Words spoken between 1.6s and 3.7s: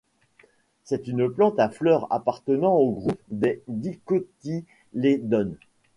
fleur, appartenant au groupe des